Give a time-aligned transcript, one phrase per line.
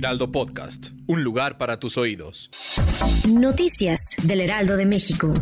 [0.00, 2.48] Heraldo Podcast, un lugar para tus oídos.
[3.28, 5.34] Noticias del Heraldo de México.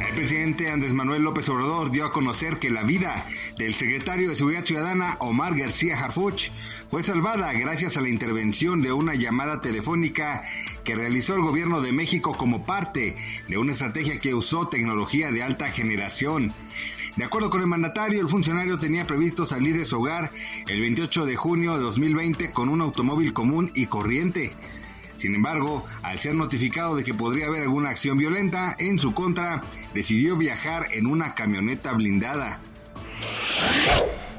[0.00, 3.26] El presidente Andrés Manuel López Obrador dio a conocer que la vida
[3.58, 6.50] del secretario de Seguridad Ciudadana Omar García Harfuch
[6.88, 10.42] fue salvada gracias a la intervención de una llamada telefónica
[10.82, 13.16] que realizó el gobierno de México como parte
[13.48, 16.54] de una estrategia que usó tecnología de alta generación.
[17.16, 20.32] De acuerdo con el mandatario, el funcionario tenía previsto salir de su hogar
[20.68, 24.52] el 28 de junio de 2020 con un automóvil común y corriente.
[25.16, 29.62] Sin embargo, al ser notificado de que podría haber alguna acción violenta en su contra,
[29.92, 32.60] decidió viajar en una camioneta blindada.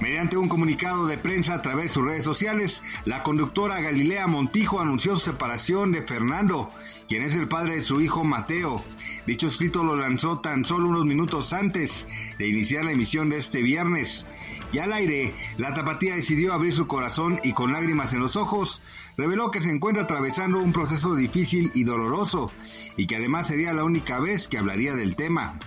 [0.02, 4.80] Mediante un comunicado de prensa a través de sus redes sociales, la conductora Galilea Montijo
[4.80, 6.70] anunció su separación de Fernando,
[7.08, 8.84] quien es el padre de su hijo Mateo.
[9.28, 12.08] Dicho escrito lo lanzó tan solo unos minutos antes
[12.40, 14.28] de iniciar la emisión de este viernes.
[14.72, 18.82] Y al aire, la tapatía decidió abrir su corazón y con lágrimas en los ojos,
[19.18, 22.52] reveló que se encuentra atravesando un proceso difícil y doloroso,
[22.98, 25.60] y que además sería la única vez que hablaría del tema.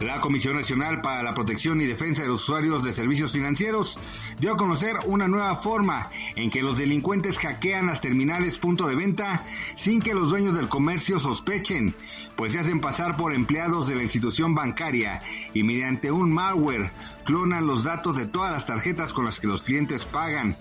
[0.00, 3.98] La Comisión Nacional para la Protección y Defensa de los Usuarios de Servicios Financieros
[4.38, 8.96] dio a conocer una nueva forma en que los delincuentes hackean las terminales punto de
[8.96, 9.42] venta
[9.76, 11.94] sin que los dueños del comercio sospechen,
[12.36, 15.22] pues se hacen pasar por empleados de la institución bancaria
[15.54, 16.90] y mediante un malware
[17.24, 20.56] clonan los datos de todas las tarjetas con las que los clientes pagan.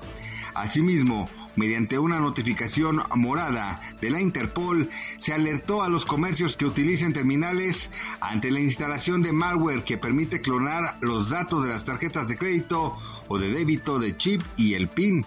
[0.55, 7.13] Asimismo, mediante una notificación morada de la Interpol, se alertó a los comercios que utilicen
[7.13, 7.89] terminales
[8.21, 12.97] ante la instalación de malware que permite clonar los datos de las tarjetas de crédito
[13.27, 15.25] o de débito de chip y el PIN.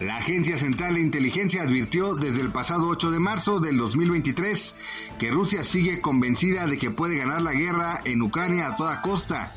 [0.00, 4.74] La Agencia Central de Inteligencia advirtió desde el pasado 8 de marzo del 2023
[5.18, 9.54] que Rusia sigue convencida de que puede ganar la guerra en Ucrania a toda costa.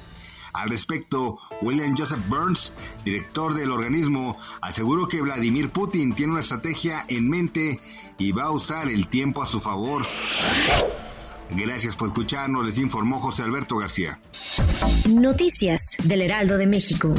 [0.56, 2.74] Al respecto, William Joseph Burns,
[3.04, 7.80] director del organismo, aseguró que Vladimir Putin tiene una estrategia en mente
[8.18, 10.06] y va a usar el tiempo a su favor.
[11.50, 14.20] Gracias por escucharnos, les informó José Alberto García.
[15.10, 17.14] Noticias del Heraldo de México.